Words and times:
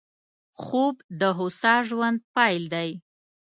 خوب 0.63 0.95
د 1.19 1.21
هوسا 1.37 1.75
ژوند 1.89 2.17
پيل 2.35 2.63
دی 2.73 2.89